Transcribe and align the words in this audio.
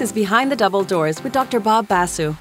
This 0.00 0.08
is 0.08 0.14
Behind 0.14 0.50
the 0.50 0.56
Double 0.56 0.82
Doors 0.82 1.22
with 1.22 1.34
Dr. 1.34 1.60
Bob 1.60 1.86
Basu. 1.86 2.34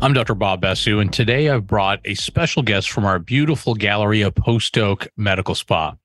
I'm 0.00 0.12
Dr. 0.12 0.36
Bob 0.36 0.60
Basu, 0.60 1.00
and 1.00 1.12
today 1.12 1.50
I've 1.50 1.66
brought 1.66 1.98
a 2.04 2.14
special 2.14 2.62
guest 2.62 2.88
from 2.88 3.04
our 3.04 3.18
beautiful 3.18 3.74
gallery 3.74 4.20
of 4.20 4.36
Post 4.36 4.78
Oak 4.78 5.08
Medical 5.16 5.56
Spa. 5.56 5.96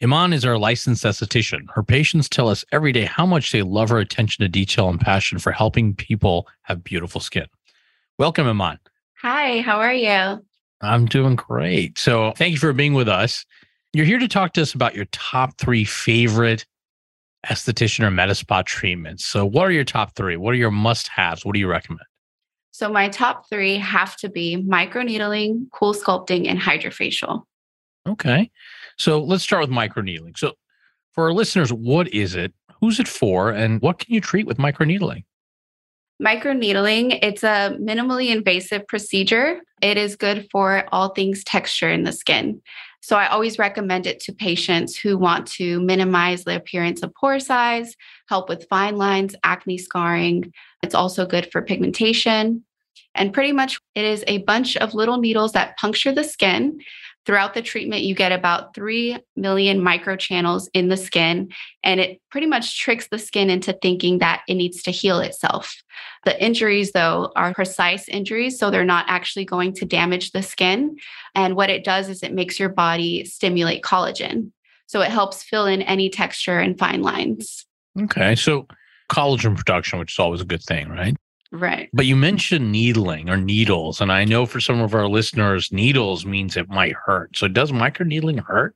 Iman 0.00 0.32
is 0.32 0.44
our 0.44 0.56
licensed 0.56 1.02
esthetician. 1.02 1.62
Her 1.74 1.82
patients 1.82 2.28
tell 2.28 2.48
us 2.48 2.64
every 2.70 2.92
day 2.92 3.04
how 3.04 3.26
much 3.26 3.50
they 3.50 3.62
love 3.62 3.88
her 3.88 3.98
attention 3.98 4.44
to 4.44 4.48
detail 4.48 4.88
and 4.88 5.00
passion 5.00 5.40
for 5.40 5.50
helping 5.50 5.92
people 5.92 6.46
have 6.62 6.84
beautiful 6.84 7.20
skin. 7.20 7.46
Welcome, 8.16 8.46
Iman. 8.46 8.78
Hi, 9.22 9.60
how 9.62 9.80
are 9.80 9.92
you? 9.92 10.40
I'm 10.82 11.06
doing 11.06 11.34
great. 11.34 11.98
So, 11.98 12.32
thank 12.36 12.52
you 12.52 12.58
for 12.58 12.72
being 12.72 12.94
with 12.94 13.08
us. 13.08 13.44
You're 13.92 14.06
here 14.06 14.20
to 14.20 14.28
talk 14.28 14.52
to 14.52 14.62
us 14.62 14.72
about 14.72 14.94
your 14.94 15.06
top 15.06 15.58
three 15.58 15.84
favorite 15.84 16.64
esthetician 17.48 18.04
or 18.04 18.10
med 18.10 18.34
spa 18.36 18.62
treatments. 18.62 19.24
So, 19.24 19.44
what 19.46 19.66
are 19.66 19.72
your 19.72 19.84
top 19.84 20.14
three? 20.14 20.36
What 20.36 20.52
are 20.52 20.58
your 20.58 20.70
must 20.70 21.08
haves? 21.08 21.44
What 21.44 21.54
do 21.54 21.60
you 21.60 21.68
recommend? 21.68 22.06
So 22.76 22.90
my 22.90 23.08
top 23.08 23.48
three 23.48 23.78
have 23.78 24.16
to 24.16 24.28
be 24.28 24.62
microneedling, 24.62 25.70
cool 25.72 25.94
sculpting, 25.94 26.46
and 26.46 26.60
hydrofacial. 26.60 27.44
Okay. 28.06 28.50
So 28.98 29.18
let's 29.22 29.42
start 29.42 29.62
with 29.62 29.70
microneedling. 29.70 30.36
So 30.36 30.52
for 31.12 31.24
our 31.24 31.32
listeners, 31.32 31.72
what 31.72 32.06
is 32.08 32.34
it? 32.34 32.52
Who's 32.82 33.00
it 33.00 33.08
for? 33.08 33.50
And 33.50 33.80
what 33.80 34.00
can 34.00 34.12
you 34.12 34.20
treat 34.20 34.46
with 34.46 34.58
microneedling? 34.58 35.24
Microneedling, 36.22 37.18
it's 37.22 37.42
a 37.42 37.78
minimally 37.80 38.28
invasive 38.28 38.86
procedure. 38.88 39.62
It 39.80 39.96
is 39.96 40.14
good 40.14 40.46
for 40.52 40.84
all 40.92 41.14
things 41.14 41.44
texture 41.44 41.88
in 41.88 42.02
the 42.02 42.12
skin. 42.12 42.60
So 43.06 43.14
I 43.14 43.28
always 43.28 43.56
recommend 43.56 44.04
it 44.08 44.18
to 44.22 44.32
patients 44.32 44.96
who 44.96 45.16
want 45.16 45.46
to 45.52 45.80
minimize 45.80 46.42
the 46.42 46.56
appearance 46.56 47.04
of 47.04 47.14
pore 47.14 47.38
size, 47.38 47.94
help 48.28 48.48
with 48.48 48.66
fine 48.68 48.96
lines, 48.96 49.36
acne 49.44 49.78
scarring. 49.78 50.52
It's 50.82 50.92
also 50.92 51.24
good 51.24 51.48
for 51.52 51.62
pigmentation. 51.62 52.64
And 53.14 53.32
pretty 53.32 53.52
much 53.52 53.78
it 53.94 54.04
is 54.04 54.24
a 54.26 54.38
bunch 54.38 54.76
of 54.78 54.92
little 54.92 55.18
needles 55.18 55.52
that 55.52 55.78
puncture 55.78 56.10
the 56.10 56.24
skin. 56.24 56.80
Throughout 57.26 57.54
the 57.54 57.62
treatment, 57.62 58.02
you 58.02 58.14
get 58.14 58.30
about 58.30 58.72
3 58.74 59.18
million 59.34 59.80
microchannels 59.80 60.68
in 60.72 60.88
the 60.88 60.96
skin, 60.96 61.50
and 61.82 61.98
it 61.98 62.20
pretty 62.30 62.46
much 62.46 62.80
tricks 62.80 63.08
the 63.10 63.18
skin 63.18 63.50
into 63.50 63.72
thinking 63.82 64.18
that 64.18 64.42
it 64.48 64.54
needs 64.54 64.82
to 64.84 64.92
heal 64.92 65.18
itself. 65.18 65.74
The 66.24 66.40
injuries, 66.42 66.92
though, 66.92 67.32
are 67.34 67.52
precise 67.52 68.08
injuries, 68.08 68.58
so 68.58 68.70
they're 68.70 68.84
not 68.84 69.06
actually 69.08 69.44
going 69.44 69.72
to 69.74 69.84
damage 69.84 70.30
the 70.30 70.42
skin. 70.42 70.96
And 71.34 71.56
what 71.56 71.68
it 71.68 71.84
does 71.84 72.08
is 72.08 72.22
it 72.22 72.32
makes 72.32 72.60
your 72.60 72.68
body 72.68 73.24
stimulate 73.24 73.82
collagen. 73.82 74.52
So 74.86 75.00
it 75.00 75.10
helps 75.10 75.42
fill 75.42 75.66
in 75.66 75.82
any 75.82 76.08
texture 76.08 76.60
and 76.60 76.78
fine 76.78 77.02
lines. 77.02 77.66
Okay. 78.00 78.36
So 78.36 78.68
collagen 79.10 79.56
production, 79.56 79.98
which 79.98 80.14
is 80.14 80.18
always 80.20 80.40
a 80.40 80.44
good 80.44 80.62
thing, 80.62 80.88
right? 80.88 81.16
Right. 81.56 81.88
But 81.92 82.06
you 82.06 82.16
mentioned 82.16 82.70
needling 82.70 83.30
or 83.30 83.36
needles. 83.36 84.00
And 84.00 84.12
I 84.12 84.24
know 84.24 84.44
for 84.44 84.60
some 84.60 84.80
of 84.80 84.94
our 84.94 85.08
listeners, 85.08 85.72
needles 85.72 86.26
means 86.26 86.56
it 86.56 86.68
might 86.68 86.94
hurt. 86.94 87.36
So 87.36 87.48
does 87.48 87.72
microneedling 87.72 88.44
hurt? 88.44 88.74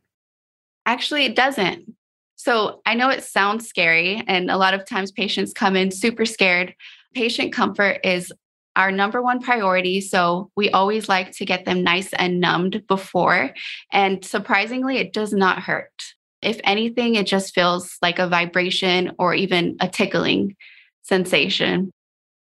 Actually, 0.87 1.25
it 1.25 1.37
doesn't. 1.37 1.95
So 2.37 2.81
I 2.87 2.95
know 2.95 3.11
it 3.11 3.23
sounds 3.23 3.69
scary, 3.69 4.25
and 4.27 4.51
a 4.51 4.57
lot 4.57 4.73
of 4.73 4.87
times 4.87 5.13
patients 5.13 5.53
come 5.53 5.77
in 5.77 5.91
super 5.91 6.25
scared. 6.25 6.75
Patient 7.15 7.53
comfort 7.53 8.01
is 8.03 8.33
our 8.77 8.91
number 8.91 9.21
one 9.21 9.41
priority. 9.41 10.01
So 10.01 10.51
we 10.57 10.71
always 10.71 11.07
like 11.07 11.33
to 11.33 11.45
get 11.45 11.67
them 11.67 11.83
nice 11.83 12.15
and 12.15 12.41
numbed 12.41 12.87
before. 12.87 13.53
And 13.93 14.25
surprisingly, 14.25 14.97
it 14.97 15.13
does 15.13 15.35
not 15.35 15.59
hurt. 15.59 15.93
If 16.41 16.61
anything, 16.65 17.17
it 17.17 17.27
just 17.27 17.55
feels 17.55 17.99
like 18.01 18.19
a 18.19 18.27
vibration 18.27 19.13
or 19.19 19.35
even 19.35 19.77
a 19.81 19.89
tickling 19.89 20.57
sensation. 21.03 21.93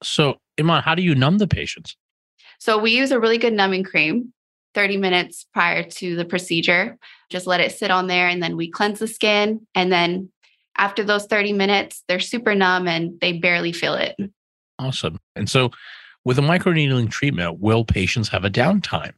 So, 0.02 0.38
Iman, 0.58 0.82
how 0.82 0.94
do 0.94 1.02
you 1.02 1.14
numb 1.14 1.38
the 1.38 1.48
patients? 1.48 1.96
So, 2.58 2.78
we 2.78 2.96
use 2.96 3.10
a 3.10 3.20
really 3.20 3.38
good 3.38 3.52
numbing 3.52 3.84
cream 3.84 4.32
30 4.74 4.96
minutes 4.96 5.46
prior 5.52 5.82
to 5.82 6.16
the 6.16 6.24
procedure. 6.24 6.98
Just 7.30 7.46
let 7.46 7.60
it 7.60 7.72
sit 7.72 7.90
on 7.90 8.06
there 8.06 8.28
and 8.28 8.42
then 8.42 8.56
we 8.56 8.70
cleanse 8.70 8.98
the 8.98 9.08
skin. 9.08 9.66
And 9.74 9.92
then 9.92 10.30
after 10.76 11.02
those 11.02 11.26
30 11.26 11.52
minutes, 11.52 12.04
they're 12.08 12.20
super 12.20 12.54
numb 12.54 12.86
and 12.88 13.20
they 13.20 13.34
barely 13.34 13.72
feel 13.72 13.94
it. 13.94 14.16
Awesome. 14.78 15.18
And 15.36 15.48
so, 15.48 15.70
with 16.24 16.38
a 16.38 16.42
microneedling 16.42 17.10
treatment, 17.10 17.60
will 17.60 17.84
patients 17.84 18.28
have 18.28 18.44
a 18.44 18.50
downtime? 18.50 19.12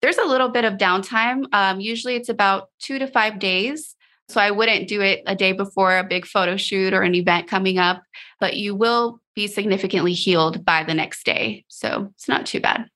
There's 0.00 0.18
a 0.18 0.24
little 0.24 0.48
bit 0.48 0.64
of 0.64 0.74
downtime. 0.74 1.44
Um, 1.52 1.80
usually 1.80 2.16
it's 2.16 2.28
about 2.28 2.70
two 2.78 2.98
to 2.98 3.06
five 3.06 3.38
days. 3.38 3.96
So 4.30 4.40
I 4.40 4.50
wouldn't 4.50 4.88
do 4.88 5.00
it 5.00 5.22
a 5.26 5.34
day 5.34 5.52
before 5.52 5.98
a 5.98 6.04
big 6.04 6.24
photo 6.24 6.56
shoot 6.56 6.94
or 6.94 7.02
an 7.02 7.14
event 7.14 7.48
coming 7.48 7.78
up, 7.78 8.02
but 8.38 8.56
you 8.56 8.74
will 8.74 9.20
be 9.34 9.46
significantly 9.46 10.12
healed 10.12 10.64
by 10.64 10.84
the 10.84 10.94
next 10.94 11.24
day. 11.24 11.64
So 11.68 12.10
it's 12.14 12.28
not 12.28 12.46
too 12.46 12.60
bad. 12.60 12.88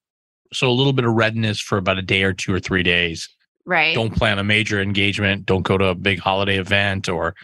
So 0.52 0.68
a 0.68 0.72
little 0.72 0.92
bit 0.92 1.04
of 1.04 1.12
redness 1.12 1.60
for 1.60 1.78
about 1.78 1.98
a 1.98 2.02
day 2.02 2.22
or 2.22 2.32
two 2.32 2.54
or 2.54 2.60
three 2.60 2.84
days. 2.84 3.28
Right. 3.66 3.94
Don't 3.94 4.14
plan 4.14 4.38
a 4.38 4.44
major 4.44 4.80
engagement. 4.80 5.46
Don't 5.46 5.62
go 5.62 5.76
to 5.76 5.86
a 5.86 5.94
big 5.94 6.20
holiday 6.20 6.58
event 6.58 7.08
or 7.08 7.34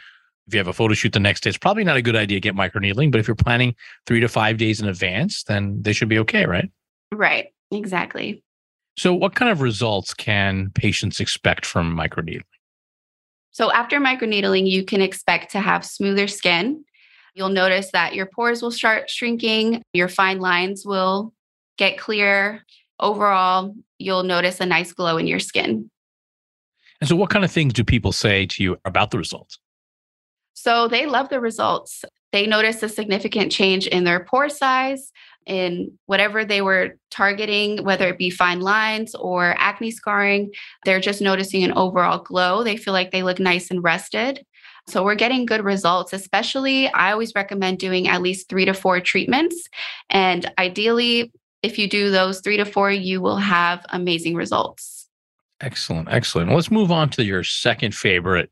if 0.46 0.54
you 0.54 0.58
have 0.58 0.68
a 0.68 0.72
photo 0.72 0.94
shoot 0.94 1.12
the 1.12 1.20
next 1.20 1.42
day, 1.42 1.48
it's 1.48 1.58
probably 1.58 1.84
not 1.84 1.96
a 1.96 2.02
good 2.02 2.16
idea 2.16 2.36
to 2.36 2.40
get 2.40 2.56
microneedling. 2.56 3.12
But 3.12 3.20
if 3.20 3.28
you're 3.28 3.36
planning 3.36 3.74
three 4.06 4.18
to 4.18 4.28
five 4.28 4.58
days 4.58 4.80
in 4.80 4.88
advance, 4.88 5.44
then 5.44 5.80
they 5.82 5.92
should 5.92 6.08
be 6.08 6.18
okay, 6.18 6.44
right? 6.44 6.68
Right. 7.12 7.48
Exactly. 7.70 8.42
So, 8.96 9.14
what 9.14 9.36
kind 9.36 9.50
of 9.50 9.60
results 9.60 10.12
can 10.12 10.70
patients 10.74 11.20
expect 11.20 11.64
from 11.64 11.96
microneedling? 11.96 12.42
So, 13.52 13.72
after 13.72 13.98
microneedling, 13.98 14.68
you 14.70 14.84
can 14.84 15.00
expect 15.00 15.52
to 15.52 15.60
have 15.60 15.84
smoother 15.84 16.28
skin. 16.28 16.84
You'll 17.34 17.48
notice 17.48 17.90
that 17.92 18.14
your 18.14 18.26
pores 18.26 18.62
will 18.62 18.70
start 18.70 19.10
shrinking, 19.10 19.82
your 19.92 20.08
fine 20.08 20.40
lines 20.40 20.84
will 20.84 21.32
get 21.78 21.98
clear. 21.98 22.64
Overall, 22.98 23.74
you'll 23.98 24.24
notice 24.24 24.60
a 24.60 24.66
nice 24.66 24.92
glow 24.92 25.16
in 25.16 25.26
your 25.26 25.38
skin. 25.38 25.90
And 27.00 27.08
so, 27.08 27.16
what 27.16 27.30
kind 27.30 27.44
of 27.44 27.50
things 27.50 27.72
do 27.72 27.82
people 27.82 28.12
say 28.12 28.46
to 28.46 28.62
you 28.62 28.76
about 28.84 29.10
the 29.10 29.18
results? 29.18 29.58
So, 30.54 30.86
they 30.86 31.06
love 31.06 31.28
the 31.28 31.40
results. 31.40 32.04
They 32.32 32.46
notice 32.46 32.82
a 32.82 32.88
significant 32.88 33.52
change 33.52 33.86
in 33.86 34.04
their 34.04 34.24
pore 34.24 34.48
size, 34.48 35.12
in 35.46 35.98
whatever 36.06 36.44
they 36.44 36.62
were 36.62 36.96
targeting, 37.10 37.82
whether 37.82 38.08
it 38.08 38.18
be 38.18 38.30
fine 38.30 38.60
lines 38.60 39.14
or 39.14 39.54
acne 39.58 39.90
scarring. 39.90 40.52
They're 40.84 41.00
just 41.00 41.20
noticing 41.20 41.64
an 41.64 41.72
overall 41.72 42.18
glow. 42.18 42.62
They 42.62 42.76
feel 42.76 42.92
like 42.92 43.10
they 43.10 43.22
look 43.22 43.40
nice 43.40 43.70
and 43.70 43.82
rested. 43.82 44.44
So 44.88 45.04
we're 45.04 45.14
getting 45.14 45.46
good 45.46 45.64
results, 45.64 46.12
especially 46.12 46.88
I 46.88 47.12
always 47.12 47.34
recommend 47.34 47.78
doing 47.78 48.08
at 48.08 48.22
least 48.22 48.48
three 48.48 48.64
to 48.64 48.74
four 48.74 49.00
treatments. 49.00 49.68
And 50.08 50.50
ideally, 50.58 51.32
if 51.62 51.78
you 51.78 51.88
do 51.88 52.10
those 52.10 52.40
three 52.40 52.56
to 52.56 52.64
four, 52.64 52.90
you 52.90 53.20
will 53.20 53.36
have 53.36 53.84
amazing 53.90 54.34
results. 54.34 55.08
Excellent. 55.60 56.08
Excellent. 56.10 56.52
Let's 56.52 56.70
move 56.70 56.90
on 56.90 57.10
to 57.10 57.24
your 57.24 57.44
second 57.44 57.94
favorite 57.94 58.50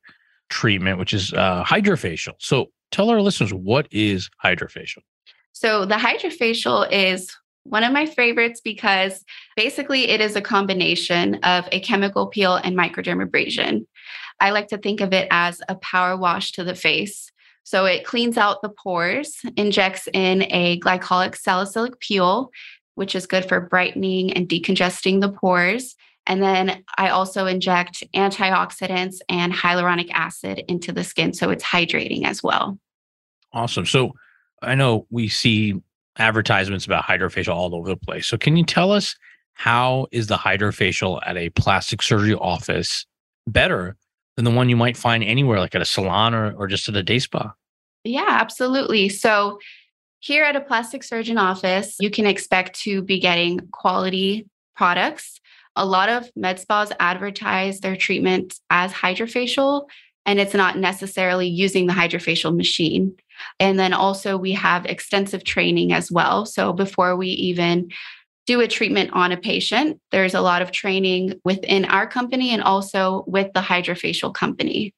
treatment, 0.48 0.98
which 0.98 1.14
is 1.14 1.32
uh, 1.32 1.64
hydrofacial. 1.64 2.34
So 2.38 2.70
tell 2.90 3.10
our 3.10 3.20
listeners 3.20 3.52
what 3.52 3.88
is 3.90 4.30
hydrofacial? 4.44 5.02
So 5.52 5.84
the 5.84 5.96
hydrofacial 5.96 6.90
is 6.92 7.36
one 7.64 7.84
of 7.84 7.92
my 7.92 8.06
favorites 8.06 8.60
because 8.62 9.24
basically 9.56 10.08
it 10.08 10.20
is 10.20 10.36
a 10.36 10.40
combination 10.40 11.36
of 11.36 11.68
a 11.72 11.80
chemical 11.80 12.28
peel 12.28 12.54
and 12.56 12.76
microdermabrasion. 12.76 13.86
I 14.40 14.50
like 14.50 14.68
to 14.68 14.78
think 14.78 15.00
of 15.00 15.12
it 15.12 15.28
as 15.30 15.60
a 15.68 15.74
power 15.76 16.16
wash 16.16 16.52
to 16.52 16.64
the 16.64 16.74
face. 16.74 17.30
So 17.64 17.84
it 17.84 18.06
cleans 18.06 18.38
out 18.38 18.62
the 18.62 18.70
pores, 18.70 19.42
injects 19.56 20.08
in 20.14 20.44
a 20.50 20.80
glycolic 20.80 21.36
salicylic 21.36 22.00
peel, 22.00 22.50
which 22.94 23.14
is 23.14 23.26
good 23.26 23.46
for 23.46 23.60
brightening 23.60 24.32
and 24.32 24.48
decongesting 24.48 25.20
the 25.20 25.30
pores. 25.30 25.94
And 26.28 26.42
then 26.42 26.84
I 26.96 27.08
also 27.08 27.46
inject 27.46 28.04
antioxidants 28.14 29.16
and 29.28 29.52
hyaluronic 29.52 30.10
acid 30.12 30.62
into 30.68 30.92
the 30.92 31.02
skin. 31.02 31.32
So 31.32 31.50
it's 31.50 31.64
hydrating 31.64 32.24
as 32.24 32.42
well. 32.42 32.78
Awesome. 33.52 33.86
So 33.86 34.12
I 34.62 34.74
know 34.74 35.06
we 35.10 35.28
see 35.28 35.80
advertisements 36.18 36.84
about 36.84 37.04
hydrofacial 37.04 37.54
all 37.54 37.74
over 37.74 37.88
the 37.88 37.96
place. 37.96 38.26
So 38.26 38.36
can 38.36 38.56
you 38.56 38.64
tell 38.64 38.92
us 38.92 39.16
how 39.54 40.06
is 40.12 40.26
the 40.26 40.36
hydrofacial 40.36 41.20
at 41.24 41.36
a 41.36 41.50
plastic 41.50 42.02
surgery 42.02 42.34
office 42.34 43.06
better 43.46 43.96
than 44.36 44.44
the 44.44 44.50
one 44.50 44.68
you 44.68 44.76
might 44.76 44.96
find 44.96 45.24
anywhere, 45.24 45.58
like 45.58 45.74
at 45.74 45.82
a 45.82 45.86
salon 45.86 46.34
or, 46.34 46.52
or 46.56 46.66
just 46.66 46.88
at 46.88 46.96
a 46.96 47.02
day 47.02 47.18
spa? 47.18 47.52
Yeah, 48.04 48.26
absolutely. 48.28 49.08
So 49.08 49.58
here 50.20 50.44
at 50.44 50.56
a 50.56 50.60
plastic 50.60 51.02
surgeon 51.02 51.38
office, 51.38 51.96
you 52.00 52.10
can 52.10 52.26
expect 52.26 52.78
to 52.80 53.02
be 53.02 53.18
getting 53.18 53.60
quality 53.72 54.46
products. 54.76 55.40
A 55.78 55.86
lot 55.86 56.08
of 56.08 56.28
med 56.34 56.58
spas 56.58 56.90
advertise 56.98 57.78
their 57.78 57.96
treatments 57.96 58.60
as 58.68 58.92
hydrofacial, 58.92 59.86
and 60.26 60.40
it's 60.40 60.52
not 60.52 60.76
necessarily 60.76 61.46
using 61.46 61.86
the 61.86 61.92
hydrofacial 61.92 62.54
machine. 62.54 63.14
And 63.60 63.78
then 63.78 63.92
also, 63.92 64.36
we 64.36 64.52
have 64.52 64.86
extensive 64.86 65.44
training 65.44 65.92
as 65.92 66.10
well. 66.10 66.44
So 66.46 66.72
before 66.72 67.14
we 67.16 67.28
even 67.28 67.90
do 68.44 68.60
a 68.60 68.66
treatment 68.66 69.10
on 69.12 69.30
a 69.30 69.36
patient, 69.36 70.00
there's 70.10 70.34
a 70.34 70.40
lot 70.40 70.62
of 70.62 70.72
training 70.72 71.38
within 71.44 71.84
our 71.84 72.08
company 72.08 72.50
and 72.50 72.62
also 72.62 73.22
with 73.28 73.52
the 73.52 73.60
hydrofacial 73.60 74.34
company. 74.34 74.92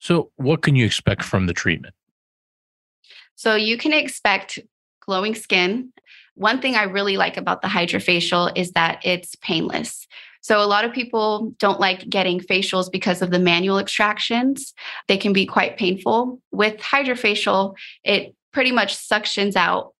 So, 0.00 0.32
what 0.36 0.62
can 0.62 0.74
you 0.74 0.84
expect 0.84 1.22
from 1.22 1.46
the 1.46 1.54
treatment? 1.54 1.94
So, 3.36 3.54
you 3.54 3.78
can 3.78 3.92
expect 3.92 4.58
glowing 5.00 5.34
skin. 5.34 5.92
One 6.38 6.60
thing 6.60 6.76
I 6.76 6.84
really 6.84 7.16
like 7.16 7.36
about 7.36 7.62
the 7.62 7.68
hydrofacial 7.68 8.56
is 8.56 8.72
that 8.72 9.00
it's 9.04 9.34
painless. 9.36 10.06
So, 10.40 10.62
a 10.62 10.66
lot 10.66 10.84
of 10.84 10.92
people 10.92 11.52
don't 11.58 11.80
like 11.80 12.08
getting 12.08 12.38
facials 12.38 12.90
because 12.90 13.22
of 13.22 13.32
the 13.32 13.40
manual 13.40 13.78
extractions. 13.78 14.72
They 15.08 15.16
can 15.16 15.32
be 15.32 15.46
quite 15.46 15.76
painful. 15.76 16.40
With 16.52 16.76
hydrofacial, 16.76 17.74
it 18.04 18.36
pretty 18.52 18.70
much 18.70 18.96
suctions 18.96 19.56
out 19.56 19.94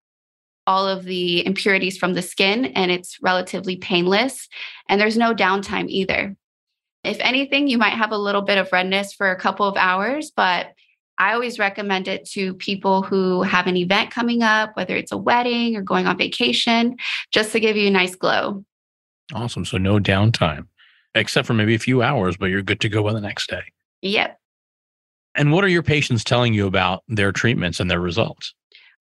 all 0.64 0.87
of 0.87 1.05
the 1.05 1.44
impurities 1.44 1.99
from 1.99 2.14
the 2.14 2.23
skin 2.23 2.67
and 2.67 2.90
it's 2.93 3.19
relatively 3.20 3.76
painless. 3.76 4.49
And 4.88 5.00
there's 5.00 5.17
no 5.17 5.35
downtime 5.35 5.88
either. 5.88 6.37
If 7.02 7.19
anything, 7.20 7.69
you 7.69 7.79
might 7.79 7.94
have 7.94 8.12
a 8.12 8.19
little 8.19 8.43
bit 8.43 8.58
of 8.58 8.70
redness 8.70 9.12
for 9.12 9.31
a 9.31 9.40
couple 9.40 9.67
of 9.67 9.76
hours, 9.76 10.31
but 10.31 10.69
I 11.18 11.32
always 11.32 11.58
recommend 11.58 12.08
it 12.08 12.24
to 12.30 12.54
people 12.54 13.02
who 13.02 13.42
have 13.42 13.66
an 13.66 13.76
event 13.76 14.10
coming 14.10 14.42
up, 14.42 14.76
whether 14.76 14.96
it's 14.96 15.12
a 15.12 15.16
wedding 15.16 15.76
or 15.76 15.82
going 15.82 16.06
on 16.06 16.16
vacation, 16.16 16.96
just 17.32 17.52
to 17.52 17.60
give 17.60 17.76
you 17.76 17.88
a 17.88 17.90
nice 17.90 18.14
glow. 18.14 18.64
Awesome. 19.34 19.64
So 19.64 19.78
no 19.78 19.98
downtime, 19.98 20.68
except 21.14 21.46
for 21.46 21.54
maybe 21.54 21.74
a 21.74 21.78
few 21.78 22.02
hours, 22.02 22.36
but 22.36 22.46
you're 22.46 22.62
good 22.62 22.80
to 22.80 22.88
go 22.88 23.02
by 23.02 23.12
the 23.12 23.20
next 23.20 23.50
day. 23.50 23.62
Yep. 24.02 24.38
And 25.34 25.52
what 25.52 25.64
are 25.64 25.68
your 25.68 25.82
patients 25.82 26.24
telling 26.24 26.54
you 26.54 26.66
about 26.66 27.02
their 27.08 27.32
treatments 27.32 27.80
and 27.80 27.90
their 27.90 28.00
results? 28.00 28.54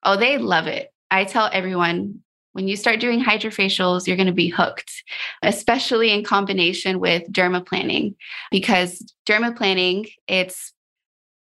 Oh, 0.04 0.18
they 0.18 0.38
love 0.38 0.68
it. 0.68 0.92
I 1.12 1.24
tell 1.24 1.50
everyone 1.54 2.22
when 2.54 2.68
you 2.68 2.76
start 2.76 3.00
doing 3.00 3.24
hydrofacials, 3.24 4.08
you're 4.08 4.18
going 4.18 4.26
to 4.26 4.34
be 4.34 4.50
hooked, 4.50 5.04
especially 5.44 6.12
in 6.12 6.24
combination 6.24 7.00
with 7.00 7.24
dermaplaning, 7.32 8.16
because 8.50 9.14
dermaplaning, 9.28 10.10
it's 10.28 10.74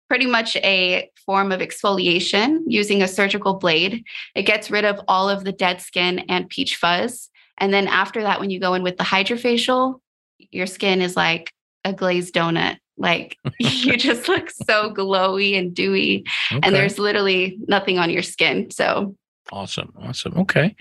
pretty 0.09 0.25
much 0.25 0.55
a 0.57 1.09
form 1.25 1.51
of 1.51 1.59
exfoliation 1.59 2.61
using 2.67 3.01
a 3.01 3.07
surgical 3.07 3.55
blade. 3.55 4.03
It 4.35 4.43
gets 4.43 4.71
rid 4.71 4.85
of 4.85 4.99
all 5.07 5.29
of 5.29 5.43
the 5.43 5.51
dead 5.51 5.81
skin 5.81 6.19
and 6.29 6.49
peach 6.49 6.77
fuzz. 6.77 7.29
And 7.57 7.73
then 7.73 7.87
after 7.87 8.21
that, 8.23 8.39
when 8.39 8.49
you 8.49 8.59
go 8.59 8.73
in 8.73 8.83
with 8.83 8.97
the 8.97 9.03
hydrofacial, 9.03 9.99
your 10.51 10.67
skin 10.67 11.01
is 11.01 11.15
like 11.15 11.51
a 11.83 11.93
glazed 11.93 12.33
donut. 12.33 12.77
Like 12.97 13.37
you 13.59 13.97
just 13.97 14.27
look 14.27 14.49
so 14.49 14.91
glowy 14.93 15.57
and 15.57 15.73
dewy, 15.73 16.25
okay. 16.51 16.61
and 16.63 16.75
there's 16.75 16.97
literally 16.97 17.57
nothing 17.67 17.99
on 17.99 18.09
your 18.09 18.23
skin. 18.23 18.71
So 18.71 19.15
Awesome. 19.51 19.93
Awesome. 20.01 20.37
Okay. 20.37 20.75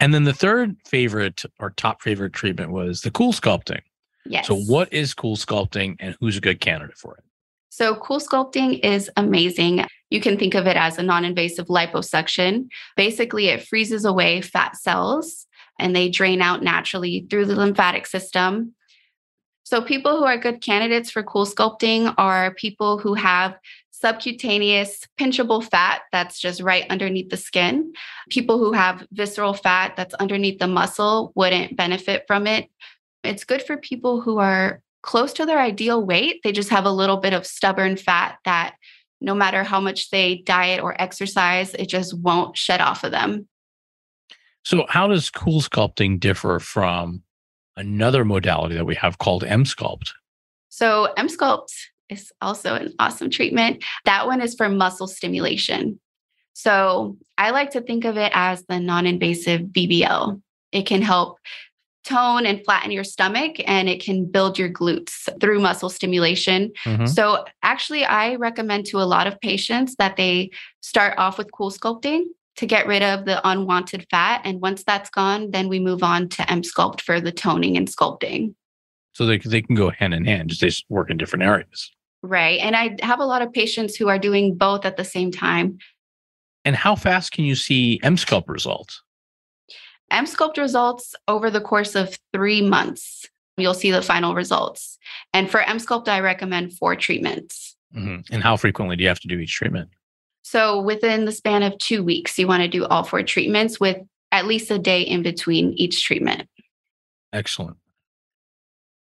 And 0.00 0.14
then 0.14 0.24
the 0.24 0.32
third 0.32 0.76
favorite 0.86 1.42
or 1.58 1.70
top 1.70 2.02
favorite 2.02 2.32
treatment 2.32 2.70
was 2.70 3.00
the 3.02 3.10
cool 3.10 3.32
sculpting. 3.32 3.80
Yes. 4.24 4.46
So, 4.46 4.56
what 4.56 4.92
is 4.92 5.14
cool 5.14 5.36
sculpting 5.36 5.96
and 5.98 6.16
who's 6.20 6.36
a 6.36 6.40
good 6.40 6.60
candidate 6.60 6.96
for 6.96 7.16
it? 7.16 7.24
So, 7.72 7.94
cool 7.94 8.20
sculpting 8.20 8.80
is 8.84 9.10
amazing. 9.16 9.86
You 10.10 10.20
can 10.20 10.36
think 10.36 10.54
of 10.54 10.66
it 10.66 10.76
as 10.76 10.98
a 10.98 11.02
non 11.02 11.24
invasive 11.24 11.68
liposuction. 11.68 12.68
Basically, 12.98 13.46
it 13.46 13.66
freezes 13.66 14.04
away 14.04 14.42
fat 14.42 14.76
cells 14.76 15.46
and 15.78 15.96
they 15.96 16.10
drain 16.10 16.42
out 16.42 16.62
naturally 16.62 17.26
through 17.30 17.46
the 17.46 17.56
lymphatic 17.56 18.06
system. 18.06 18.74
So, 19.62 19.80
people 19.80 20.18
who 20.18 20.24
are 20.24 20.36
good 20.36 20.60
candidates 20.60 21.10
for 21.10 21.22
cool 21.22 21.46
sculpting 21.46 22.14
are 22.18 22.52
people 22.52 22.98
who 22.98 23.14
have 23.14 23.56
subcutaneous 23.90 25.08
pinchable 25.18 25.64
fat 25.64 26.02
that's 26.12 26.38
just 26.38 26.60
right 26.60 26.84
underneath 26.90 27.30
the 27.30 27.38
skin. 27.38 27.94
People 28.28 28.58
who 28.58 28.72
have 28.72 29.06
visceral 29.12 29.54
fat 29.54 29.94
that's 29.96 30.12
underneath 30.16 30.58
the 30.58 30.68
muscle 30.68 31.32
wouldn't 31.34 31.74
benefit 31.74 32.24
from 32.26 32.46
it. 32.46 32.68
It's 33.24 33.44
good 33.44 33.62
for 33.62 33.78
people 33.78 34.20
who 34.20 34.36
are 34.36 34.82
close 35.02 35.32
to 35.34 35.46
their 35.46 35.60
ideal 35.60 36.04
weight. 36.04 36.40
They 36.42 36.52
just 36.52 36.70
have 36.70 36.84
a 36.84 36.90
little 36.90 37.18
bit 37.18 37.32
of 37.32 37.46
stubborn 37.46 37.96
fat 37.96 38.38
that 38.44 38.74
no 39.20 39.34
matter 39.34 39.62
how 39.62 39.80
much 39.80 40.10
they 40.10 40.42
diet 40.44 40.82
or 40.82 41.00
exercise, 41.00 41.74
it 41.74 41.86
just 41.86 42.16
won't 42.18 42.56
shed 42.56 42.80
off 42.80 43.04
of 43.04 43.12
them. 43.12 43.48
So, 44.64 44.86
how 44.88 45.08
does 45.08 45.30
cool 45.30 45.60
sculpting 45.60 46.20
differ 46.20 46.58
from 46.60 47.22
another 47.76 48.24
modality 48.24 48.76
that 48.76 48.86
we 48.86 48.94
have 48.94 49.18
called 49.18 49.42
Emsculpt? 49.42 50.10
So, 50.68 51.12
Emsculpt 51.18 51.72
is 52.08 52.32
also 52.40 52.74
an 52.74 52.92
awesome 52.98 53.30
treatment. 53.30 53.84
That 54.04 54.26
one 54.26 54.40
is 54.40 54.54
for 54.54 54.68
muscle 54.68 55.08
stimulation. 55.08 55.98
So 56.54 57.16
I 57.38 57.50
like 57.50 57.70
to 57.70 57.80
think 57.80 58.04
of 58.04 58.16
it 58.16 58.30
as 58.34 58.64
the 58.66 58.78
non 58.78 59.06
invasive 59.06 59.62
BBL. 59.62 60.40
It 60.70 60.86
can 60.86 61.02
help 61.02 61.38
tone 62.04 62.46
and 62.46 62.64
flatten 62.64 62.90
your 62.90 63.04
stomach 63.04 63.56
and 63.66 63.88
it 63.88 64.02
can 64.02 64.24
build 64.24 64.58
your 64.58 64.68
glutes 64.68 65.28
through 65.40 65.60
muscle 65.60 65.88
stimulation. 65.88 66.72
Mm-hmm. 66.84 67.06
So, 67.06 67.44
actually, 67.62 68.04
I 68.04 68.36
recommend 68.36 68.86
to 68.86 69.00
a 69.00 69.04
lot 69.04 69.26
of 69.26 69.40
patients 69.40 69.96
that 69.96 70.16
they 70.16 70.50
start 70.80 71.14
off 71.18 71.38
with 71.38 71.52
cool 71.52 71.70
sculpting 71.70 72.24
to 72.56 72.66
get 72.66 72.86
rid 72.86 73.02
of 73.02 73.24
the 73.24 73.46
unwanted 73.48 74.06
fat. 74.10 74.42
And 74.44 74.60
once 74.60 74.84
that's 74.84 75.10
gone, 75.10 75.50
then 75.50 75.68
we 75.68 75.78
move 75.78 76.02
on 76.02 76.28
to 76.30 76.42
Emsculpt 76.42 77.00
for 77.00 77.20
the 77.20 77.32
toning 77.32 77.76
and 77.76 77.88
sculpting. 77.88 78.54
So 79.12 79.26
they, 79.26 79.38
they 79.38 79.62
can 79.62 79.74
go 79.74 79.90
hand 79.90 80.14
in 80.14 80.24
hand, 80.24 80.50
just 80.50 80.60
they 80.60 80.94
work 80.94 81.10
in 81.10 81.16
different 81.16 81.44
areas. 81.44 81.90
Right. 82.22 82.60
And 82.60 82.76
I 82.76 82.96
have 83.02 83.20
a 83.20 83.24
lot 83.24 83.42
of 83.42 83.52
patients 83.52 83.96
who 83.96 84.08
are 84.08 84.18
doing 84.18 84.54
both 84.54 84.84
at 84.84 84.96
the 84.96 85.04
same 85.04 85.30
time. 85.30 85.78
And 86.64 86.76
how 86.76 86.94
fast 86.94 87.32
can 87.32 87.44
you 87.44 87.56
see 87.56 88.00
Emsculpt 88.04 88.48
results? 88.48 89.02
Emsculpt 90.12 90.58
results 90.58 91.14
over 91.28 91.50
the 91.50 91.60
course 91.60 91.94
of 91.94 92.18
three 92.32 92.62
months. 92.62 93.26
You'll 93.56 93.74
see 93.74 93.90
the 93.90 94.02
final 94.02 94.34
results. 94.34 94.98
And 95.32 95.50
for 95.50 95.60
Emsculpt, 95.60 96.08
I 96.08 96.20
recommend 96.20 96.74
four 96.74 96.96
treatments. 96.96 97.76
Mm-hmm. 97.94 98.32
And 98.32 98.42
how 98.42 98.56
frequently 98.56 98.96
do 98.96 99.02
you 99.02 99.08
have 99.08 99.20
to 99.20 99.28
do 99.28 99.38
each 99.38 99.54
treatment? 99.54 99.90
So 100.42 100.80
within 100.80 101.24
the 101.24 101.32
span 101.32 101.62
of 101.62 101.76
two 101.78 102.02
weeks, 102.02 102.38
you 102.38 102.46
want 102.46 102.62
to 102.62 102.68
do 102.68 102.84
all 102.86 103.04
four 103.04 103.22
treatments 103.22 103.78
with 103.78 103.98
at 104.32 104.46
least 104.46 104.70
a 104.70 104.78
day 104.78 105.02
in 105.02 105.22
between 105.22 105.72
each 105.74 106.04
treatment. 106.04 106.48
Excellent. 107.32 107.76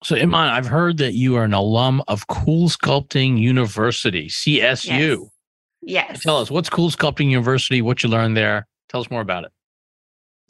So, 0.02 0.16
Iman, 0.16 0.48
I've 0.48 0.66
heard 0.66 0.96
that 0.98 1.12
you 1.12 1.36
are 1.36 1.44
an 1.44 1.52
alum 1.52 2.02
of 2.08 2.26
Cool 2.26 2.68
Sculpting 2.68 3.38
University, 3.38 4.28
CSU. 4.28 5.28
Yes. 5.82 6.08
yes. 6.08 6.22
Tell 6.22 6.38
us, 6.38 6.50
what's 6.50 6.70
Cool 6.70 6.90
Sculpting 6.90 7.30
University? 7.30 7.82
What 7.82 8.02
you 8.02 8.08
learned 8.08 8.34
there? 8.36 8.66
Tell 8.88 9.02
us 9.02 9.10
more 9.10 9.20
about 9.20 9.44
it. 9.44 9.52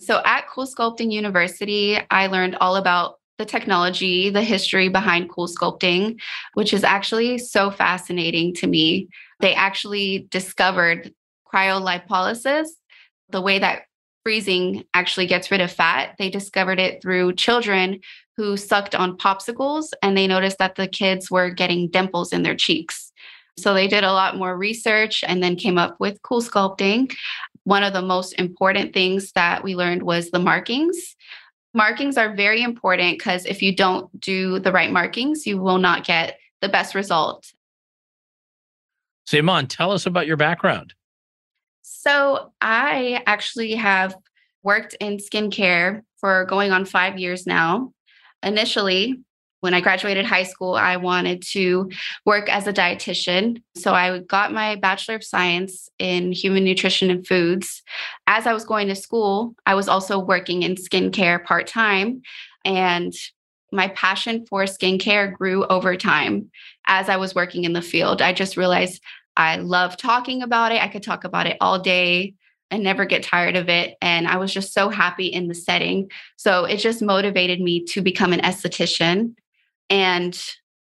So, 0.01 0.23
at 0.25 0.49
Cool 0.49 0.67
Sculpting 0.67 1.13
University, 1.13 1.99
I 2.11 2.27
learned 2.29 2.57
all 2.57 2.77
about 2.77 3.17
the 3.37 3.45
technology, 3.45 4.31
the 4.31 4.43
history 4.43 4.89
behind 4.89 5.31
cool 5.31 5.47
sculpting, 5.47 6.19
which 6.55 6.75
is 6.75 6.85
actually 6.85 7.39
so 7.39 7.71
fascinating 7.71 8.55
to 8.55 8.67
me. 8.67 9.09
They 9.41 9.55
actually 9.55 10.27
discovered 10.31 11.13
cryolipolysis, 11.53 12.67
the 13.31 13.41
way 13.41 13.59
that 13.59 13.83
freezing 14.25 14.85
actually 14.95 15.27
gets 15.27 15.51
rid 15.51 15.61
of 15.61 15.73
fat. 15.73 16.17
They 16.19 16.31
discovered 16.31 16.79
it 16.79 17.01
through 17.03 17.35
children 17.35 18.01
who 18.37 18.57
sucked 18.57 18.95
on 18.95 19.17
popsicles 19.17 19.89
and 20.03 20.17
they 20.17 20.27
noticed 20.27 20.59
that 20.59 20.75
the 20.75 20.89
kids 20.89 21.31
were 21.31 21.51
getting 21.51 21.89
dimples 21.89 22.33
in 22.33 22.43
their 22.43 22.57
cheeks. 22.57 23.11
So 23.59 23.75
they 23.75 23.89
did 23.89 24.05
a 24.05 24.13
lot 24.13 24.37
more 24.37 24.57
research 24.57 25.23
and 25.27 25.43
then 25.43 25.57
came 25.57 25.79
up 25.79 25.97
with 26.01 26.23
cool 26.23 26.41
sculpting. 26.41 27.15
One 27.65 27.83
of 27.83 27.93
the 27.93 28.03
most 28.03 28.33
important 28.35 28.95
things 28.95 29.33
that 29.33 29.63
we 29.63 29.77
learned 29.77 30.03
was 30.03 30.31
the 30.31 30.39
markings. 30.39 31.17
Markings 31.75 32.17
are 32.17 32.35
very 32.35 32.63
important 32.63 33.19
because 33.19 33.47
if 33.47 33.63
you 33.63 33.75
don't 33.75 34.21
do 34.21 34.59
the 34.59 34.73
right 34.73 34.91
markings, 34.91 35.47
you 35.47 35.59
will 35.59 35.79
not 35.79 36.05
get 36.05 36.39
the 36.61 36.69
best 36.69 36.95
result. 36.95 37.53
So, 39.27 39.39
Iman, 39.39 39.69
tell 39.69 39.93
us 39.93 40.07
about 40.07 40.27
your 40.27 40.37
background. 40.37 40.95
So, 41.83 42.53
I 42.61 43.23
actually 43.27 43.75
have 43.75 44.17
worked 44.63 44.95
in 45.01 45.19
skincare 45.19 46.03
for 46.19 46.45
going 46.47 46.73
on 46.73 46.85
five 46.85 47.19
years 47.19 47.47
now 47.47 47.93
initially, 48.43 49.21
when 49.61 49.75
I 49.75 49.81
graduated 49.81 50.25
high 50.25 50.43
school, 50.43 50.75
I 50.75 50.97
wanted 50.97 51.43
to 51.53 51.91
work 52.27 52.49
as 52.49 52.67
a 52.67 52.73
dietitian. 52.73 53.63
So 53.77 53.95
I 53.95 54.21
got 54.21 54.53
my 54.53 54.77
Bachelor 54.77 55.17
of 55.17 55.25
Science 55.25 55.89
in 55.99 56.33
Human 56.33 56.65
Nutrition 56.65 57.11
and 57.11 57.27
Foods. 57.27 57.83
As 58.27 58.47
I 58.47 58.53
was 58.53 58.65
going 58.65 58.89
to 58.89 58.95
school, 58.95 59.55
I 59.67 59.75
was 59.75 59.89
also 59.89 60.19
working 60.19 60.63
in 60.63 60.75
skincare 60.75 61.45
part 61.45 61.67
time. 61.67 62.23
And 62.65 63.13
my 63.73 63.89
passion 63.89 64.47
for 64.47 64.65
skincare 64.65 65.33
grew 65.33 65.65
over 65.67 65.97
time 65.97 66.51
as 66.87 67.09
I 67.09 67.17
was 67.17 67.35
working 67.35 67.65
in 67.65 67.73
the 67.73 67.83
field. 67.83 68.21
I 68.21 68.33
just 68.33 68.57
realized 68.57 69.03
I 69.37 69.57
love 69.57 69.97
talking 69.97 70.43
about 70.43 70.73
it. 70.73 70.83
I 70.83 70.89
could 70.89 71.03
talk 71.03 71.25
about 71.25 71.47
it 71.47 71.57
all 71.61 71.79
day 71.79 72.35
and 72.71 72.83
never 72.83 73.05
get 73.05 73.23
tired 73.23 73.57
of 73.57 73.69
it. 73.69 73.97
And 74.01 74.29
I 74.29 74.37
was 74.37 74.53
just 74.53 74.73
so 74.73 74.89
happy 74.89 75.27
in 75.27 75.49
the 75.49 75.55
setting. 75.55 76.11
So 76.37 76.65
it 76.65 76.77
just 76.77 77.03
motivated 77.03 77.61
me 77.61 77.85
to 77.87 78.03
become 78.03 78.33
an 78.33 78.41
esthetician. 78.41 79.35
And 79.91 80.41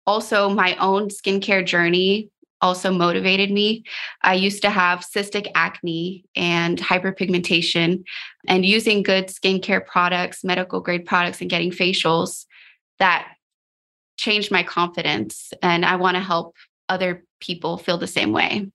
also, 0.07 0.49
my 0.49 0.77
own 0.77 1.09
skincare 1.09 1.65
journey 1.65 2.31
also 2.63 2.93
motivated 2.93 3.51
me. 3.51 3.85
I 4.23 4.35
used 4.35 4.63
to 4.63 4.71
have 4.71 5.01
cystic 5.01 5.51
acne 5.55 6.25
and 6.37 6.79
hyperpigmentation, 6.79 8.05
and 8.47 8.65
using 8.65 9.03
good 9.03 9.27
skincare 9.27 9.85
products, 9.85 10.45
medical 10.45 10.81
grade 10.81 11.05
products, 11.05 11.41
and 11.41 11.51
getting 11.51 11.73
facials 11.73 12.47
that 12.99 13.29
changed 14.17 14.51
my 14.51 14.63
confidence. 14.63 15.53
And 15.63 15.85
I 15.85 15.97
want 15.97 16.17
to 16.17 16.23
help 16.23 16.55
other 16.89 17.25
people 17.41 17.79
feel 17.79 17.99
the 17.99 18.07
same 18.07 18.33
way. 18.33 18.71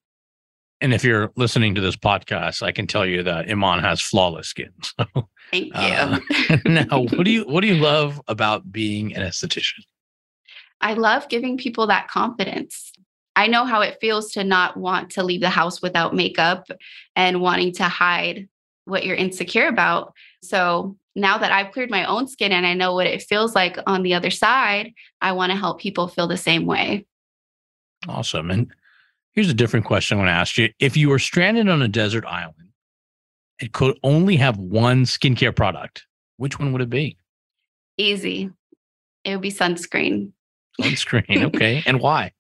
And 0.80 0.94
if 0.94 1.04
you're 1.04 1.32
listening 1.36 1.74
to 1.76 1.82
this 1.82 1.96
podcast, 1.96 2.62
I 2.62 2.72
can 2.72 2.86
tell 2.86 3.06
you 3.06 3.24
that 3.24 3.50
Iman 3.50 3.80
has 3.80 4.02
flawless 4.02 4.48
skin. 4.48 4.72
So, 5.54 5.62
Thank 5.62 5.68
you. 5.68 5.72
uh, 5.74 6.20
now, 6.66 7.04
what 7.04 7.24
do 7.24 7.32
you 7.32 7.46
what 7.46 7.62
do 7.62 7.68
you 7.68 7.76
love 7.76 8.22
about 8.28 8.70
being 8.70 9.16
an 9.16 9.22
esthetician? 9.22 9.80
I 10.82 10.94
love 10.94 11.30
giving 11.30 11.58
people 11.58 11.88
that 11.88 12.08
confidence. 12.08 12.92
I 13.36 13.48
know 13.48 13.66
how 13.66 13.82
it 13.82 13.98
feels 14.02 14.32
to 14.32 14.44
not 14.44 14.78
want 14.78 15.12
to 15.12 15.24
leave 15.24 15.42
the 15.42 15.50
house 15.50 15.82
without 15.82 16.16
makeup 16.16 16.68
and 17.16 17.42
wanting 17.42 17.74
to 17.74 17.84
hide 17.84 18.48
what 18.86 19.06
you're 19.06 19.16
insecure 19.16 19.68
about. 19.68 20.14
So 20.42 20.98
now 21.16 21.38
that 21.38 21.52
I've 21.52 21.72
cleared 21.72 21.90
my 21.90 22.06
own 22.06 22.28
skin 22.28 22.52
and 22.52 22.66
I 22.66 22.74
know 22.74 22.94
what 22.94 23.08
it 23.08 23.22
feels 23.22 23.54
like 23.54 23.78
on 23.86 24.04
the 24.04 24.14
other 24.14 24.30
side, 24.30 24.94
I 25.22 25.34
want 25.34 25.52
to 25.52 25.58
help 25.58 25.80
people 25.80 26.08
feel 26.08 26.28
the 26.28 26.38
same 26.38 26.66
way. 26.66 27.06
Awesome. 28.08 28.50
And 28.50 28.72
here's 29.34 29.50
a 29.50 29.54
different 29.54 29.86
question 29.86 30.18
I 30.18 30.22
want 30.22 30.30
to 30.30 30.34
ask 30.34 30.58
you: 30.58 30.70
If 30.80 30.96
you 30.96 31.10
were 31.10 31.20
stranded 31.20 31.68
on 31.70 31.82
a 31.82 31.88
desert 31.88 32.26
island 32.26 32.70
and 33.60 33.72
could 33.72 34.00
only 34.04 34.38
have 34.38 34.58
one 34.58 35.04
skincare 35.04 35.56
product, 35.56 36.06
which 36.38 36.60
one 36.60 36.72
would 36.72 36.82
it 36.82 36.90
be? 36.90 37.18
Easy. 37.98 38.52
It 39.24 39.32
would 39.32 39.42
be 39.42 39.52
sunscreen. 39.52 40.32
Sunscreen. 40.82 41.44
Okay. 41.46 41.84
and 41.88 42.00
why? 42.00 42.32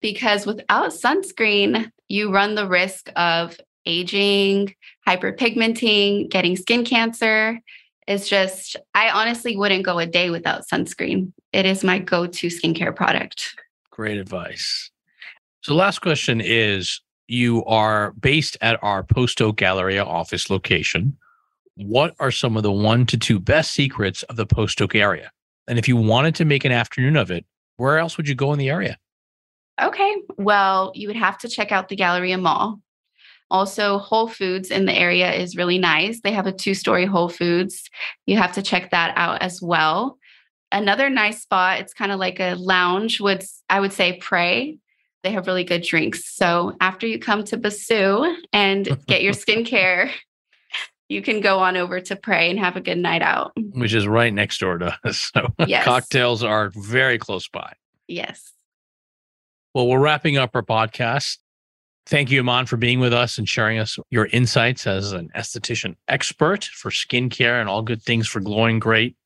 because 0.00 0.46
without 0.46 0.90
sunscreen, 0.90 1.90
you 2.08 2.32
run 2.32 2.54
the 2.54 2.68
risk 2.68 3.10
of 3.16 3.58
aging, 3.86 4.74
hyperpigmenting, 5.06 6.30
getting 6.30 6.56
skin 6.56 6.84
cancer. 6.84 7.58
It's 8.06 8.28
just, 8.28 8.76
I 8.94 9.10
honestly 9.10 9.56
wouldn't 9.56 9.84
go 9.84 9.98
a 9.98 10.06
day 10.06 10.30
without 10.30 10.62
sunscreen. 10.72 11.32
It 11.52 11.66
is 11.66 11.82
my 11.82 11.98
go 11.98 12.26
to 12.26 12.46
skincare 12.46 12.94
product. 12.94 13.56
Great 13.90 14.18
advice. 14.18 14.90
So, 15.62 15.74
last 15.74 16.00
question 16.00 16.40
is 16.40 17.00
you 17.26 17.64
are 17.64 18.12
based 18.12 18.56
at 18.60 18.78
our 18.84 19.02
Post 19.02 19.42
Oak 19.42 19.56
Galleria 19.56 20.04
office 20.04 20.50
location. 20.50 21.16
What 21.74 22.14
are 22.20 22.30
some 22.30 22.56
of 22.56 22.62
the 22.62 22.70
one 22.70 23.06
to 23.06 23.18
two 23.18 23.40
best 23.40 23.72
secrets 23.72 24.22
of 24.24 24.36
the 24.36 24.46
Post 24.46 24.80
Oak 24.80 24.94
area? 24.94 25.32
And 25.66 25.80
if 25.80 25.88
you 25.88 25.96
wanted 25.96 26.36
to 26.36 26.44
make 26.44 26.64
an 26.64 26.70
afternoon 26.70 27.16
of 27.16 27.32
it, 27.32 27.44
where 27.76 27.98
else 27.98 28.16
would 28.16 28.28
you 28.28 28.34
go 28.34 28.52
in 28.52 28.58
the 28.58 28.70
area? 28.70 28.98
Okay. 29.80 30.16
Well, 30.38 30.92
you 30.94 31.08
would 31.08 31.16
have 31.16 31.38
to 31.38 31.48
check 31.48 31.72
out 31.72 31.88
the 31.88 31.96
Galleria 31.96 32.38
Mall. 32.38 32.80
Also, 33.50 33.98
Whole 33.98 34.26
Foods 34.26 34.70
in 34.70 34.86
the 34.86 34.92
area 34.92 35.32
is 35.32 35.56
really 35.56 35.78
nice. 35.78 36.20
They 36.20 36.32
have 36.32 36.46
a 36.46 36.52
two 36.52 36.74
story 36.74 37.04
Whole 37.04 37.28
Foods. 37.28 37.88
You 38.26 38.38
have 38.38 38.52
to 38.54 38.62
check 38.62 38.90
that 38.90 39.12
out 39.16 39.42
as 39.42 39.62
well. 39.62 40.18
Another 40.72 41.08
nice 41.08 41.42
spot, 41.42 41.78
it's 41.78 41.94
kind 41.94 42.10
of 42.10 42.18
like 42.18 42.40
a 42.40 42.54
lounge, 42.54 43.20
would 43.20 43.44
I 43.70 43.78
would 43.78 43.92
say 43.92 44.18
Pray. 44.20 44.78
They 45.22 45.30
have 45.32 45.46
really 45.46 45.64
good 45.64 45.82
drinks. 45.82 46.34
So 46.34 46.76
after 46.80 47.06
you 47.06 47.18
come 47.18 47.44
to 47.44 47.56
Basu 47.56 48.24
and 48.52 48.98
get 49.06 49.22
your 49.22 49.32
skincare, 49.32 50.10
you 51.08 51.22
can 51.22 51.40
go 51.40 51.58
on 51.60 51.76
over 51.76 52.00
to 52.00 52.16
Pray 52.16 52.50
and 52.50 52.58
have 52.58 52.76
a 52.76 52.80
good 52.80 52.98
night 52.98 53.22
out. 53.22 53.52
Which 53.56 53.94
is 53.94 54.06
right 54.06 54.32
next 54.32 54.58
door 54.58 54.78
to 54.78 54.98
us. 55.04 55.30
So 55.34 55.48
Yes. 55.66 55.84
cocktails 55.84 56.42
are 56.42 56.70
very 56.74 57.18
close 57.18 57.48
by. 57.48 57.72
Yes. 58.08 58.52
Well, 59.74 59.86
we're 59.88 60.00
wrapping 60.00 60.36
up 60.36 60.54
our 60.54 60.62
podcast. 60.62 61.38
Thank 62.06 62.30
you, 62.30 62.38
Iman, 62.40 62.66
for 62.66 62.76
being 62.76 63.00
with 63.00 63.12
us 63.12 63.36
and 63.36 63.48
sharing 63.48 63.78
us 63.78 63.98
your 64.10 64.26
insights 64.26 64.86
as 64.86 65.12
an 65.12 65.28
esthetician 65.36 65.96
expert 66.08 66.64
for 66.64 66.90
skincare 66.90 67.60
and 67.60 67.68
all 67.68 67.82
good 67.82 68.02
things 68.02 68.28
for 68.28 68.40
glowing 68.40 68.78
great. 68.78 69.16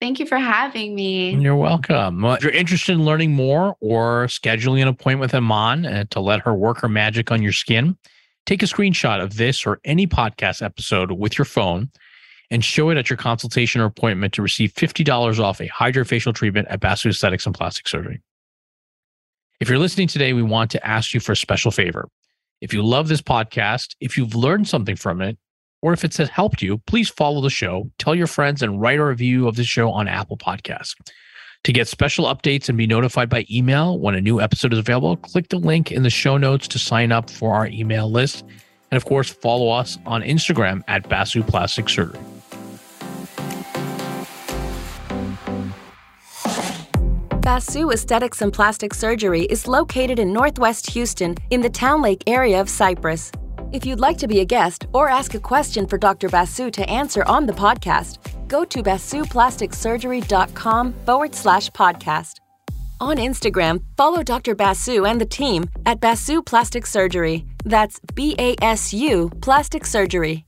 Thank 0.00 0.18
you 0.20 0.26
for 0.26 0.36
having 0.36 0.94
me. 0.94 1.34
You're 1.36 1.56
welcome. 1.56 2.20
Well, 2.20 2.34
if 2.34 2.42
you're 2.42 2.52
interested 2.52 2.92
in 2.92 3.04
learning 3.04 3.32
more 3.32 3.76
or 3.80 4.26
scheduling 4.26 4.82
an 4.82 4.88
appointment 4.88 5.20
with 5.20 5.34
Iman 5.34 5.86
uh, 5.86 6.04
to 6.10 6.20
let 6.20 6.40
her 6.40 6.52
work 6.52 6.80
her 6.80 6.88
magic 6.88 7.30
on 7.32 7.40
your 7.42 7.52
skin, 7.52 7.96
take 8.46 8.62
a 8.62 8.66
screenshot 8.66 9.22
of 9.22 9.36
this 9.36 9.66
or 9.66 9.80
any 9.84 10.06
podcast 10.06 10.62
episode 10.62 11.12
with 11.12 11.36
your 11.36 11.44
phone 11.44 11.90
and 12.50 12.64
show 12.64 12.90
it 12.90 12.96
at 12.96 13.10
your 13.10 13.16
consultation 13.16 13.80
or 13.80 13.86
appointment 13.86 14.32
to 14.34 14.42
receive 14.42 14.72
$50 14.72 15.40
off 15.40 15.60
a 15.60 15.68
hydrofacial 15.68 16.34
treatment 16.34 16.68
at 16.70 16.80
Basu 16.80 17.08
Aesthetics 17.08 17.44
and 17.44 17.54
Plastic 17.54 17.88
Surgery. 17.88 18.22
If 19.58 19.68
you're 19.68 19.78
listening 19.78 20.06
today, 20.06 20.32
we 20.32 20.42
want 20.42 20.70
to 20.72 20.86
ask 20.86 21.12
you 21.12 21.20
for 21.20 21.32
a 21.32 21.36
special 21.36 21.70
favor. 21.70 22.08
If 22.60 22.72
you 22.72 22.82
love 22.82 23.08
this 23.08 23.22
podcast, 23.22 23.96
if 24.00 24.16
you've 24.16 24.34
learned 24.34 24.68
something 24.68 24.96
from 24.96 25.20
it, 25.20 25.36
or 25.82 25.92
if 25.92 26.04
it 26.04 26.16
has 26.16 26.28
helped 26.28 26.62
you, 26.62 26.78
please 26.86 27.08
follow 27.08 27.40
the 27.40 27.50
show, 27.50 27.90
tell 27.98 28.14
your 28.14 28.26
friends, 28.26 28.62
and 28.62 28.80
write 28.80 28.98
a 28.98 29.04
review 29.04 29.46
of 29.46 29.56
the 29.56 29.64
show 29.64 29.90
on 29.90 30.08
Apple 30.08 30.36
Podcasts. 30.36 30.94
To 31.66 31.72
get 31.72 31.88
special 31.88 32.26
updates 32.26 32.68
and 32.68 32.78
be 32.78 32.86
notified 32.86 33.28
by 33.28 33.44
email 33.50 33.98
when 33.98 34.14
a 34.14 34.20
new 34.20 34.40
episode 34.40 34.72
is 34.72 34.78
available, 34.78 35.16
click 35.16 35.48
the 35.48 35.58
link 35.58 35.90
in 35.90 36.04
the 36.04 36.10
show 36.10 36.36
notes 36.36 36.68
to 36.68 36.78
sign 36.78 37.10
up 37.10 37.28
for 37.28 37.56
our 37.56 37.66
email 37.66 38.08
list. 38.08 38.44
And 38.92 38.96
of 38.96 39.04
course, 39.04 39.30
follow 39.30 39.70
us 39.70 39.98
on 40.06 40.22
Instagram 40.22 40.84
at 40.86 41.08
Basu 41.08 41.42
Plastic 41.42 41.88
Surgery. 41.88 42.20
Basu 47.40 47.90
Aesthetics 47.90 48.42
and 48.42 48.52
Plastic 48.52 48.94
Surgery 48.94 49.42
is 49.46 49.66
located 49.66 50.20
in 50.20 50.32
Northwest 50.32 50.88
Houston 50.90 51.34
in 51.50 51.62
the 51.62 51.70
Towne 51.70 52.00
Lake 52.00 52.22
area 52.28 52.60
of 52.60 52.68
Cypress. 52.68 53.32
If 53.72 53.84
you'd 53.84 53.98
like 54.00 54.16
to 54.18 54.28
be 54.28 54.38
a 54.40 54.44
guest 54.44 54.86
or 54.92 55.08
ask 55.08 55.34
a 55.34 55.40
question 55.40 55.86
for 55.88 55.98
Dr. 55.98 56.28
Basu 56.28 56.70
to 56.70 56.88
answer 56.88 57.24
on 57.24 57.46
the 57.46 57.52
podcast, 57.52 58.18
go 58.46 58.64
to 58.64 58.80
basuplasticsurgery.com 58.82 60.92
forward 61.04 61.34
slash 61.34 61.68
podcast. 61.70 62.34
On 63.00 63.16
Instagram, 63.16 63.82
follow 63.96 64.22
Dr. 64.22 64.54
Basu 64.54 65.04
and 65.04 65.20
the 65.20 65.26
team 65.26 65.68
at 65.84 65.98
Basu 66.00 66.42
Plastic 66.42 66.86
Surgery. 66.86 67.44
That's 67.64 67.98
B 68.14 68.36
A 68.38 68.54
S 68.62 68.94
U 68.94 69.30
Plastic 69.42 69.84
Surgery. 69.84 70.46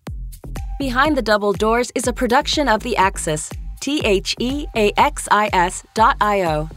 Behind 0.79 1.17
the 1.17 1.23
Double 1.23 1.53
Doors 1.53 1.91
is 1.97 2.07
a 2.07 2.13
production 2.13 2.69
of 2.69 2.85
The 2.85 2.97
Axis, 2.97 3.51
T 3.81 4.01
H 4.05 4.37
E 4.39 4.67
A 4.77 4.93
X 4.97 5.27
I 5.31 5.51
S 5.53 5.83
dot 5.95 6.17
I 6.21 6.45
O. 6.45 6.71